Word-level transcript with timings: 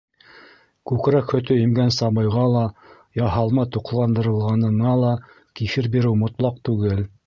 Күкрәк 0.91 1.33
һөтө 1.35 1.57
имгән 1.65 1.93
сабыйға 1.97 2.47
ла, 2.55 2.65
яһалма 3.21 3.69
туҡлан-дырылғанына 3.77 4.99
ла 5.07 5.17
кефир 5.61 5.95
биреү 5.99 6.21
мотлаҡ 6.27 6.63
түгел. 6.71 7.11